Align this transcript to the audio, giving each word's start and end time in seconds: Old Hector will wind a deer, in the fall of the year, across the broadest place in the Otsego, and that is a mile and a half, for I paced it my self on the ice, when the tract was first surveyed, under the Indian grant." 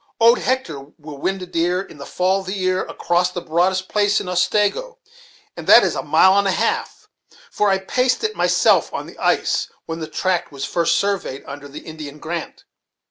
Old 0.19 0.39
Hector 0.39 0.79
will 0.97 1.19
wind 1.19 1.43
a 1.43 1.45
deer, 1.45 1.79
in 1.79 1.99
the 1.99 2.07
fall 2.07 2.39
of 2.39 2.47
the 2.47 2.55
year, 2.55 2.83
across 2.85 3.29
the 3.29 3.39
broadest 3.39 3.87
place 3.87 4.19
in 4.19 4.25
the 4.25 4.31
Otsego, 4.31 4.97
and 5.55 5.67
that 5.67 5.83
is 5.83 5.93
a 5.95 6.01
mile 6.01 6.35
and 6.39 6.47
a 6.47 6.51
half, 6.51 7.07
for 7.51 7.69
I 7.69 7.77
paced 7.77 8.23
it 8.23 8.35
my 8.35 8.47
self 8.47 8.91
on 8.95 9.05
the 9.05 9.19
ice, 9.19 9.67
when 9.85 9.99
the 9.99 10.07
tract 10.07 10.51
was 10.51 10.65
first 10.65 10.97
surveyed, 10.97 11.43
under 11.45 11.67
the 11.67 11.81
Indian 11.85 12.17
grant." 12.17 12.63